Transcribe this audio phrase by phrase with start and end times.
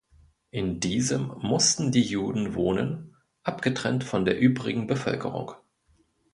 [0.49, 5.51] In diesem mussten die Juden wohnen, abgetrennt von der übrigen Bevölkerung.